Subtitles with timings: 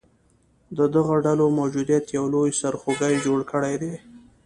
[0.77, 3.93] د دغه ډلو موجودیت یو لوی سرخوږې جوړ کړیدی